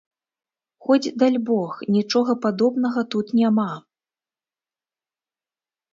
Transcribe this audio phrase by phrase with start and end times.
[0.85, 3.69] Хоць, дальбог, нічога падобнага тут няма.